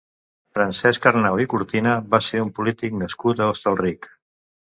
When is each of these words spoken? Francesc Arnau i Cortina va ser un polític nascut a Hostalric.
Francesc 0.57 1.03
Arnau 1.09 1.41
i 1.43 1.45
Cortina 1.51 1.93
va 2.15 2.21
ser 2.29 2.41
un 2.45 2.51
polític 2.61 2.97
nascut 3.03 3.43
a 3.47 3.51
Hostalric. 3.53 4.09